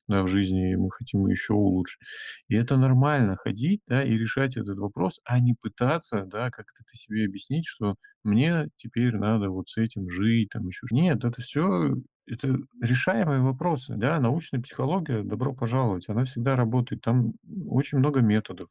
[0.08, 2.00] да, в жизни, и мы хотим еще улучшить.
[2.48, 6.96] И это нормально ходить, да, и решать этот вопрос, а не пытаться, да, как-то ты
[6.96, 10.86] себе объяснить, что мне теперь надо вот с этим жить, там еще.
[10.90, 17.34] Нет, это все, это решаемые вопросы, да, научная психология, добро пожаловать, она всегда работает, там
[17.66, 18.68] очень много методов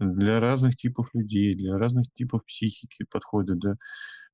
[0.00, 3.76] для разных типов людей, для разных типов психики подходят, да.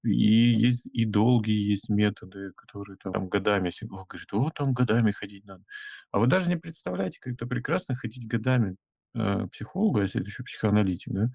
[0.04, 5.44] И есть и долгие есть методы, которые там годами о, говорит: "Вот там годами ходить
[5.46, 5.64] надо".
[6.12, 8.76] А вы даже не представляете, как это прекрасно ходить годами,
[9.14, 11.30] э, к психологу, если это еще психоаналитик, да.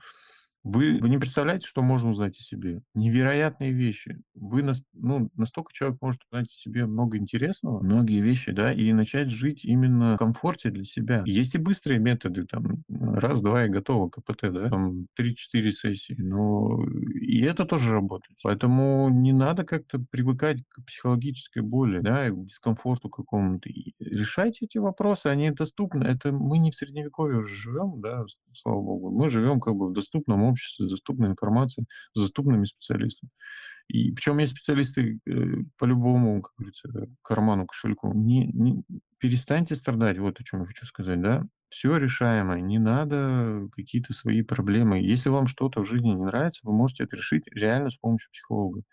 [0.65, 2.82] Вы вы не представляете, что можно узнать о себе.
[2.95, 4.17] Невероятные вещи.
[4.34, 8.91] Вы нас ну, настолько человек может узнать о себе много интересного, многие вещи, да, и
[8.91, 11.21] начать жить именно в комфорте для себя.
[11.28, 16.84] Есть и быстрые методы, там, раз, два и готово, КПТ, да, там три-четыре сессии, но
[17.13, 18.36] и это тоже работает.
[18.43, 23.69] Поэтому не надо как-то привыкать к психологической боли, да, и к дискомфорту какому-то.
[23.69, 26.06] И решайте эти вопросы, они доступны.
[26.06, 29.12] Это мы не в Средневековье уже живем, да, слава богу.
[29.12, 33.32] Мы живем как бы в доступном обществе, с доступной информацией, с доступными специалистами.
[33.88, 35.32] И причем есть специалисты, э,
[35.78, 36.89] по любому, как говорится,
[37.22, 38.13] карману, кошельку.
[38.13, 38.84] Не не
[39.20, 41.44] перестаньте страдать, вот о чем я хочу сказать, да.
[41.70, 45.00] Все решаемо, не надо какие-то свои проблемы.
[45.00, 48.84] Если вам что-то в жизни не нравится, вы можете это решить реально с помощью психолога.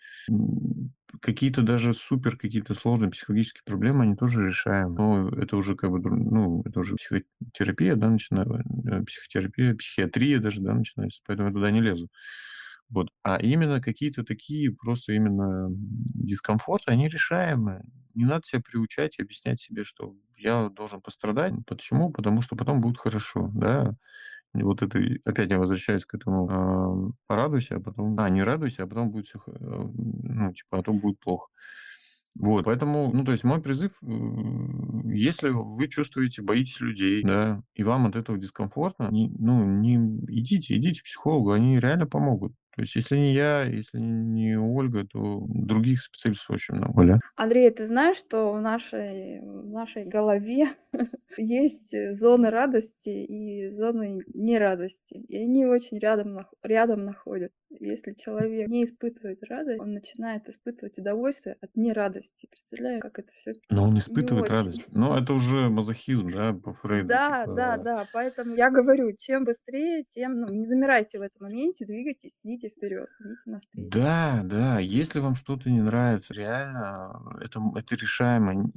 [1.20, 4.94] Какие-то даже супер какие-то сложные психологические проблемы, они тоже решаемы.
[4.96, 8.46] Но это уже как бы, ну, это уже психотерапия, да, начина
[8.86, 12.08] э, психотерапия, психиатрия даже, да, начинается, поэтому я туда не лезу.
[12.88, 13.08] Вот.
[13.22, 17.82] А именно какие-то такие просто именно дискомфорты, они решаемые.
[18.14, 21.54] Не надо себя приучать и объяснять себе, что я должен пострадать.
[21.66, 22.10] Почему?
[22.10, 23.96] Потому что потом будет хорошо, да.
[24.54, 28.82] И вот это, опять я возвращаюсь к этому, ам, порадуйся, а потом, а, не радуйся,
[28.84, 31.48] а потом будет все, ну, типа, а то будет плохо.
[32.34, 34.06] Вот, поэтому, ну, то есть мой призыв, э,
[35.12, 39.96] если вы чувствуете, боитесь людей, да, и вам от этого дискомфортно, не, ну, не
[40.28, 42.54] идите, идите к психологу, они реально помогут.
[42.74, 47.18] То есть, если не я, если не Ольга, то других специалистов очень много, да.
[47.36, 50.68] Андрей, ты знаешь, что в нашей, в нашей голове
[51.36, 55.14] есть э, зоны радости и зоны нерадости.
[55.14, 57.56] И они очень рядом, рядом находятся.
[57.80, 62.46] Если человек не испытывает радость, он начинает испытывать удовольствие от нерадости.
[62.50, 64.84] Представляю, как это все Но он испытывает радость.
[64.88, 67.84] Но это уже мазохизм, да, по Фрейду, Да, да, типа.
[67.84, 68.06] да.
[68.12, 73.10] Поэтому я говорю, чем быстрее, тем, ну, не замирайте в этом моменте, двигайтесь, идите вперед,
[73.18, 73.74] идите навстречу.
[73.74, 78.70] Да, да, если вам что-то не нравится, реально, это, м- это решаемо.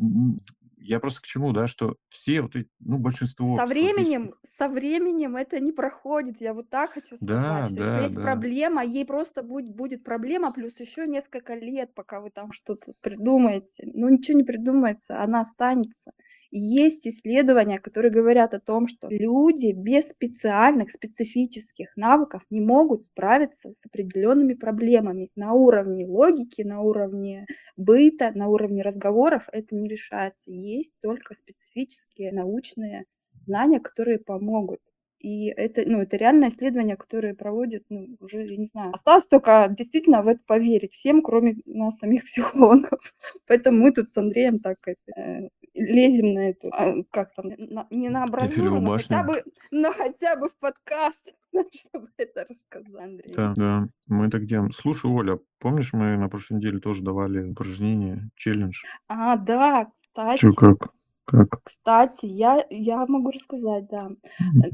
[0.77, 5.35] Я просто к чему, да, что все вот эти, ну, большинство Со временем со временем
[5.37, 6.41] это не проходит.
[6.41, 9.69] Я вот так хочу сказать, да, что если да, есть да, проблема, ей просто будь
[9.69, 13.87] будет проблема плюс еще несколько лет, пока вы там что-то придумаете.
[13.93, 16.11] Ну, ничего не придумается, она останется.
[16.57, 23.73] Есть исследования, которые говорят о том, что люди без специальных, специфических навыков не могут справиться
[23.73, 30.49] с определенными проблемами на уровне логики, на уровне быта, на уровне разговоров это не решается.
[30.49, 33.03] Есть только специфические научные
[33.41, 34.79] знания, которые помогут.
[35.19, 38.93] И это, ну, это реальное исследование, которое проводят, ну, уже, я не знаю.
[38.93, 43.13] Осталось только действительно в это поверить всем, кроме нас самих психологов.
[43.45, 47.87] Поэтому мы тут с Андреем так это, э, лезем на эту, а, как там, на-
[47.89, 51.33] не на абразуру, но хотя бы, но хотя бы в подкаст,
[51.73, 53.35] чтобы это рассказать, Андрей.
[53.35, 54.71] Да, да, мы так делаем.
[54.71, 58.83] Слушай, Оля, помнишь, мы на прошлой неделе тоже давали упражнение, челлендж?
[59.07, 60.89] А, да, кстати, как?
[61.25, 61.47] Как?
[61.63, 64.11] Кстати, я я могу рассказать, да.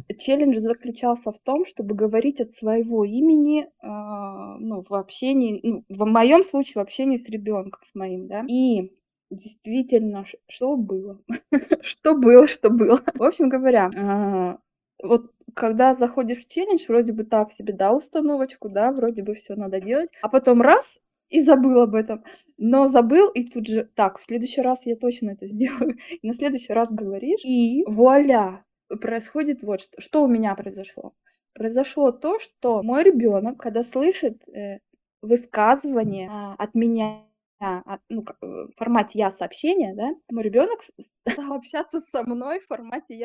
[0.10, 5.86] Э, челлендж заключался в том, чтобы говорить от своего имени, а, ну, в общении, ну,
[5.88, 8.44] в моем случае, в общении с ребенком, с моим, да.
[8.50, 8.92] И
[9.32, 11.22] действительно, что было?
[11.84, 13.02] Что было, что было.
[13.16, 14.58] В общем говоря, а,
[15.04, 19.56] вот когда заходишь в челлендж, вроде бы так себе дал установочку, да, вроде бы все
[19.56, 22.24] надо делать, а потом раз- и забыл об этом.
[22.58, 25.98] Но забыл, и тут же: "Так, в следующий раз я точно это сделаю".
[26.22, 28.66] И на следующий раз говоришь, и вуаля!
[29.02, 30.02] Происходит вот что.
[30.02, 31.14] Что у меня произошло?
[31.54, 34.80] Произошло то, что мой ребенок, когда слышит, э,
[35.22, 37.24] высказывание, а, от меня,
[37.62, 40.80] от ну, э, в формате я-сообщения, да, мой ребенок
[41.30, 43.18] стал общаться со мной в формате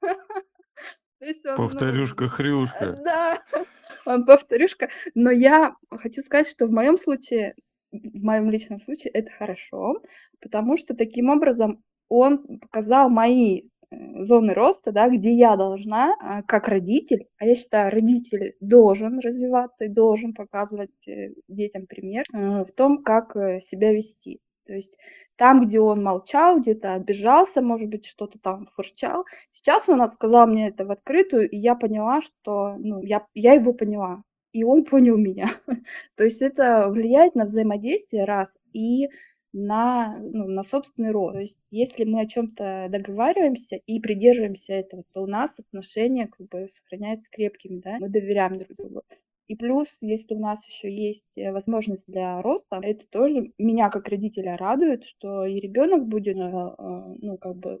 [1.20, 2.96] есть он, ну, э, Повторюшка-хрюшка.
[3.04, 3.42] да,
[4.06, 4.88] он повторюшка.
[5.14, 7.54] Но я хочу сказать, что в моем случае,
[7.92, 10.00] в моем личном случае это хорошо,
[10.40, 16.68] потому что таким образом он показал мои, зоны роста, да, где я должна, а, как
[16.68, 22.72] родитель, а я считаю, родитель должен развиваться и должен показывать, э, детям пример, э, в
[22.72, 24.40] том, как, э, себя вести.
[24.66, 24.96] То есть
[25.36, 30.68] там, где он молчал, где-то обижался, может быть, что-то там фырчал, Сейчас он сказал мне
[30.68, 34.22] это в открытую, и я поняла, что, ну, я я его поняла,
[34.52, 35.48] и он понял меня.
[36.16, 39.08] То есть это влияет на взаимодействие, раз, и
[39.52, 41.34] на, ну, на собственный рост.
[41.34, 46.26] То есть если мы о чем то договариваемся и придерживаемся этого, то у нас отношения
[46.28, 49.02] как бы сохраняются крепкими, да, мы доверяем друг другу.
[49.48, 54.06] И плюс, если у нас еще есть, э, возможность для роста, это тоже меня как
[54.06, 57.80] родителя радует, что и ребенок будет, э, э, ну, как бы,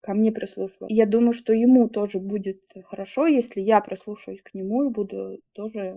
[0.00, 0.86] ко мне прислушиваться.
[0.88, 5.96] Я думаю, что ему тоже будет хорошо, если я прислушаюсь к нему и буду тоже,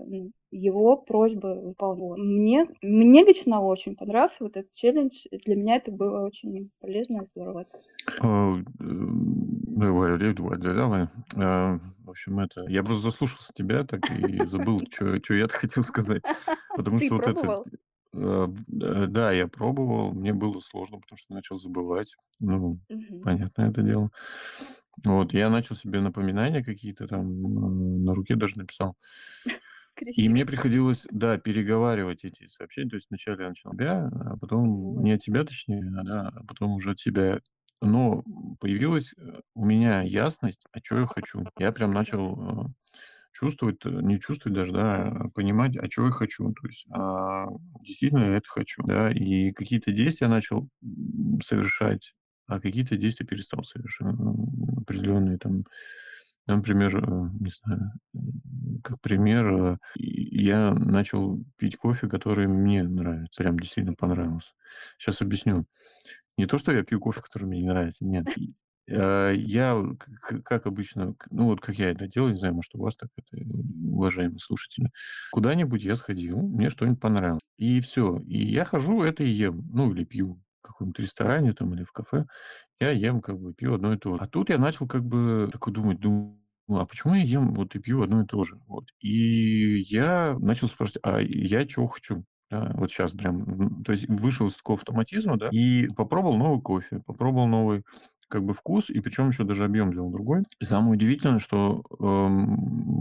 [0.52, 2.18] его просьбы выполнять.
[2.20, 5.26] Мне мне лично очень понравился вот этот челлендж.
[5.46, 7.66] Для меня это было очень полезно и здорово.
[9.78, 11.08] Давай, давай, давай.
[12.04, 16.24] В общем, это я просто заслушался тебя так и забыл, чё я-то хотел сказать.
[16.76, 17.64] Потому что вот это?
[18.14, 18.48] Э,
[18.82, 22.16] э, да, я пробовал, мне было сложно, потому что начал забывать.
[22.40, 23.22] Ну, Мгм.
[23.22, 24.12] понятное это дело.
[25.06, 28.96] Вот, я начал себе напоминания какие-то там, на руке даже написал.
[30.16, 30.30] И Крестик.
[30.30, 32.90] мне приходилось, да, переговаривать эти сообщения.
[32.90, 35.04] То есть вначале я начинал от а потом Вот.
[35.04, 37.40] не от тебя, точнее, а, да, а потом уже от себя.
[37.82, 38.24] Но
[38.60, 41.50] появилась, э, у меня ясность, а чё я хочу.
[41.58, 42.70] Я прям начал, э,
[43.40, 46.52] чувствовать, э, не чувствовать даже, да, а понимать, а чё я хочу.
[46.54, 47.48] То есть, а,
[47.84, 49.12] действительно я это хочу, да.
[49.12, 50.70] И какие-то действия начал,
[51.44, 52.14] совершать,
[52.48, 54.08] а какие-то действия перестал совершать.
[54.20, 55.66] М, определенные там,
[56.48, 57.92] например, э, не знаю,
[58.84, 64.54] как пример, э, я начал пить кофе, который мне нравится, прям действительно понравился.
[65.00, 65.66] Щас объясню.
[66.38, 68.28] Не то, что я пью кофе, который мне не нравится, нет.
[68.92, 69.76] А, я
[70.46, 73.38] как обычно, ну, вот как я это делаю, не знаю, может, у вас так это,
[73.42, 73.46] э,
[73.92, 74.90] уважаемые слушатели.
[75.32, 78.18] Куда-нибудь я сходил, мне что-нибудь понравилось, и всё.
[78.20, 79.62] И я хожу, это и ем.
[79.74, 82.26] Ну, или пью в каком-то ресторане там или в кафе.
[82.82, 84.24] Я ем, как бы пью одно и то же.
[84.24, 86.38] А тут я начал как бы такой думать, думаю:
[86.70, 88.86] "А почему я ем вот и пью одно и то же?" Вот.
[89.02, 94.48] И я начал спрашивать: "А я чего хочу?" Да, вот щас прям, то есть вышел
[94.48, 97.84] из такого автоматизма, да, и попробовал новый кофе, попробовал новый
[98.30, 100.44] как бы вкус, и причем еще даже объем взял другой.
[100.62, 102.56] И самое удивительное, что, эм,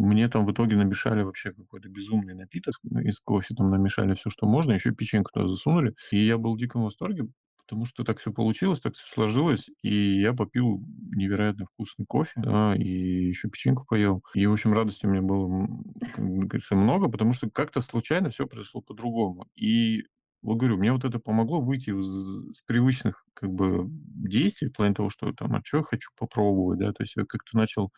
[0.09, 4.47] мне там в итоге намешали вообще какой-то безумный напиток из кофе, там намешали всё, что
[4.47, 5.95] можно, еще печеньку туда засунули.
[6.13, 9.95] И я был в диком восторге, потому что так всё получилось, так всё сложилось, и
[10.21, 10.83] я попил
[11.15, 12.89] невероятно вкусный кофе, да, и
[13.29, 14.23] еще печеньку поел.
[14.35, 15.69] И, в общем, радости у меня было,
[16.15, 19.47] как говорится, много, потому что как-то случайно всё произошло по-другому.
[19.57, 20.05] И
[20.43, 24.95] вот говорю, мне вот это помогло выйти з с привычных как бы действий в плане
[24.95, 27.93] того, что там: "А чё я хочу попробовать?" Да, то есть я как-то начал,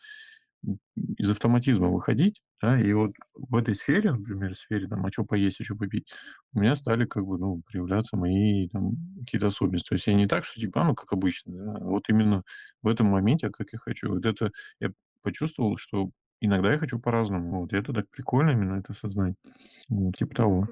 [1.17, 2.79] из автоматизма выходить, да.
[2.81, 6.07] И вот в этой сфере, например, сфере там: "А чё поесть, а чё попить?"
[6.53, 9.89] У меня стали как бы, ну, проявляться мои там какие-то особенности.
[9.89, 12.43] То есть я не так, что типа: "А, ну, как обычно", да, а вот именно
[12.83, 14.09] в этом моменте, а как я хочу.
[14.15, 14.51] Вот это
[14.81, 14.91] я
[15.23, 17.61] почувствовал, что иногда я хочу по-разному.
[17.61, 19.35] Вот, и это так прикольно именно это осознать.
[19.89, 20.69] Вот, типа того.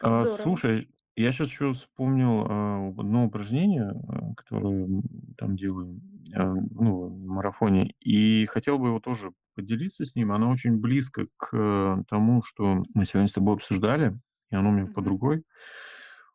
[0.00, 0.26] А, здорово.
[0.26, 5.02] слушай, я щас еще вспомнил, а, одно упражнение, а, которое,
[5.38, 6.00] там делаю,
[6.34, 10.32] а, ну, в марафоне, и хотел бы его тоже поделиться с ним.
[10.32, 14.18] Оно очень близко к тому, что мы сегодня с тобой обсуждали,
[14.50, 15.08] и оно у меня под Мгм.
[15.08, 15.44] рукой.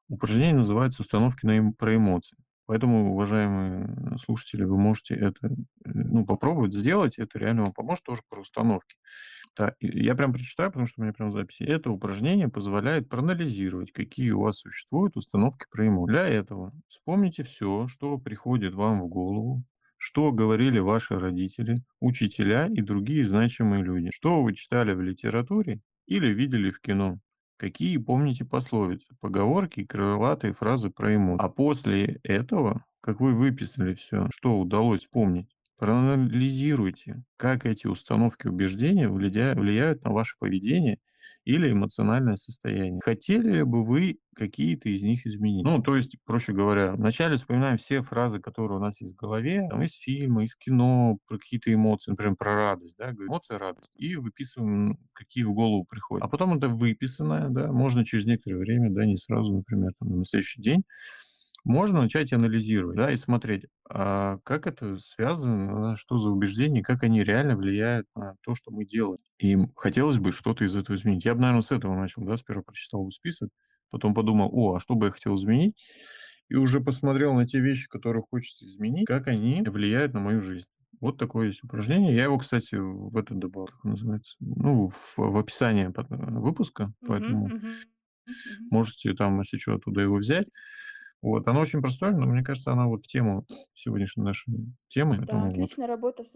[0.10, 2.38] Упражнение называется "Установки на эм про эмоции".
[2.68, 5.54] Поэтому, уважаемые слушатели, вы можете это, э,
[5.86, 7.18] ну, попробовать сделать.
[7.20, 8.96] Это реально вам поможет тоже про установки.
[9.80, 11.64] И я прям прочитаю, потому что у меня прям записи.
[11.64, 17.88] Это упражнение позволяет проанализировать, какие у вас существуют установки про эмо Для этого вспомните всё,
[17.88, 19.64] что приходит вам в голову,
[19.98, 26.28] что говорили ваши родители, учителя и другие значимые люди, что вы читали в литературе или
[26.28, 27.20] видели в кино,
[27.58, 34.30] какие помните пословицы, поговорки крылатые фразы про эмо А после этого, как вы выписали всё,
[34.32, 41.00] что удалось вспомнить, проанализируйте, как эти установки, убеждения влияют на ваше поведение
[41.46, 43.00] или эмоциональное состояние.
[43.04, 45.64] Хотели ли бы вы какие-то из них изменить?
[45.64, 49.68] Ну, то есть, проще говоря, вначале вспоминаем все фразы, которые у нас есть в голове,
[49.70, 53.94] там, из фильма, из кино, про какие-то эмоции, например, про радость, да, "Эмоция- радость".
[53.96, 56.24] И выписываем, какие в голову приходят.
[56.26, 60.26] А потом это выписанное, да, можно через некоторое время, да, не сразу, например, там, на
[60.26, 60.84] следующий день,
[61.66, 67.24] можно начать анализировать, да, и смотреть, а как это связано, что за убеждения, как они
[67.24, 69.18] реально влияют на то, что мы делаем.
[69.40, 71.26] И хотелось бы что-то из этого изменить.
[71.26, 72.38] Я бы, наверно, с этого начал, да.
[72.38, 73.50] Сперва прочитал бы список,
[73.92, 75.76] потом подумал: "О, а что бы я хотел изменить?"
[76.50, 80.68] И уже посмотрел на те вещи, которые хочется изменить, как они влияют на мою жизнь.
[81.02, 82.16] Вот такое есть упражнение.
[82.16, 87.54] Я его, кстати, в этот добавил, как называется, ну, в в описание под выпуска, поэтому
[87.54, 87.84] мгм,
[88.26, 88.70] мгм.
[88.70, 90.48] можете там, если чё, оттуда его взять.
[91.26, 91.48] Вот.
[91.48, 94.54] Оно очень простое, но мне кажется, оно вот в тему сегодняшней нашей
[94.90, 95.50] темы, Да, вот.
[95.50, 96.36] отличная работа с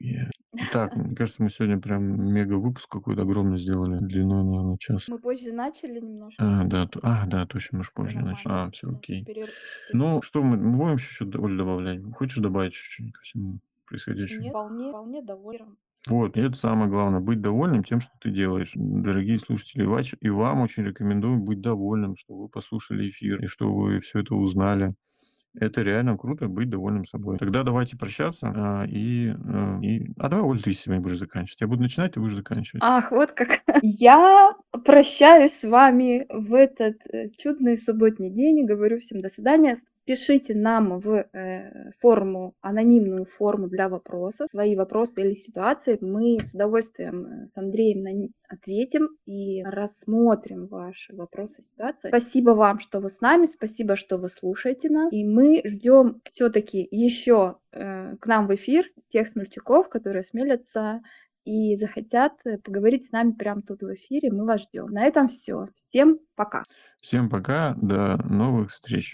[0.00, 0.30] е
[0.72, 5.08] Так, мне кажется, мы сегодня прям мега-выпуск какой-то огромный сделали, длиной, наверно, час.
[5.08, 6.44] Мы позже начали немножко.
[6.44, 8.52] А, да, т а, да, точно, мы ж Всё позже начали.
[8.52, 9.24] А, Да, окей.
[9.26, 9.48] перер
[9.92, 12.00] Ну, что мы мы будем чуть-чуть, Оль, добавлять?
[12.14, 14.48] Хочешь добавить чуть-чуть ко всему происходящему?
[14.50, 15.76] вполне вполне доволен.
[16.08, 18.72] Вот, и это самое главное- быть довольным тем, что ты делаешь.
[18.74, 23.72] Дорогие слушатели, вач и вам очень рекомендую быть довольным, что вы послушали эфир и что
[23.72, 24.94] вы всё это узнали.
[25.58, 27.38] Это реально круто- быть довольным собой.
[27.38, 31.60] Тогда давайте прощаться, а, и, э, и А давай, Оль, ты сегодня будешь заканчивать.
[31.62, 32.84] Я буду начинать, ты будешь заканчивать.
[32.84, 33.60] Ах, вот как.
[33.82, 39.76] Я прощаюсь с вами в этот, э, чудный субботний день и говорю всем до свидания.
[40.06, 45.96] Пишите нам в, э, форму, анонимную форму для вопросов свои вопросы или ситуации.
[46.00, 48.10] Мы с удовольствием, э, с Андреем на
[48.48, 52.08] ответим и рассмотрим ваши вопросы, ситуации.
[52.08, 55.12] Спасибо вам, что вы с нами, спасибо, что вы слушаете нас.
[55.12, 61.00] И мы ждем всё-таки еще, э, к нам в эфир тех смельчаков, которые осмелятся
[61.44, 62.32] и захотят,
[62.64, 64.30] поговорить с нами прямо тут в эфире.
[64.32, 64.86] Мы вас ждем.
[64.90, 65.68] На этом всё.
[65.76, 66.64] Всем пока!
[67.00, 69.10] Всем пока, до новых встреч!